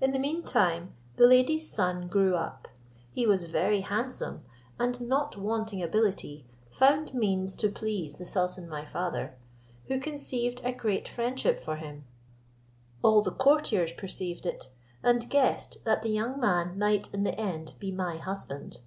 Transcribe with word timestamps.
In 0.00 0.12
the 0.12 0.18
mean 0.18 0.42
time 0.42 0.94
the 1.16 1.26
lady's 1.26 1.70
son 1.70 2.08
grew 2.08 2.36
up; 2.36 2.68
he 3.10 3.26
was 3.26 3.44
very 3.44 3.80
handsome, 3.82 4.42
and 4.78 4.98
not 5.02 5.36
wanting 5.36 5.82
ability, 5.82 6.46
found 6.70 7.12
means 7.12 7.54
to 7.56 7.68
please 7.68 8.16
the 8.16 8.24
sultan 8.24 8.66
my 8.66 8.86
father, 8.86 9.36
who 9.88 10.00
conceived 10.00 10.62
a 10.64 10.72
great 10.72 11.06
friendship 11.06 11.60
for 11.60 11.76
him. 11.76 12.06
All 13.02 13.20
the 13.20 13.30
courtiers 13.30 13.92
perceived 13.92 14.46
it, 14.46 14.70
and 15.02 15.28
guessed 15.28 15.84
that 15.84 16.00
the 16.00 16.08
young 16.08 16.40
man 16.40 16.78
might 16.78 17.12
in 17.12 17.24
the 17.24 17.38
end 17.38 17.74
be 17.78 17.92
my 17.92 18.16
husband. 18.16 18.80